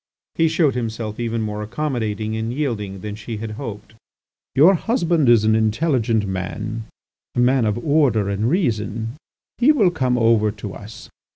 [0.33, 3.93] He showed himself even more accommodating and yielding than she had hoped.
[4.55, 6.85] "Your husband is an intelligent man,
[7.35, 9.15] a man of order and reason;
[9.59, 11.07] he will come over to us.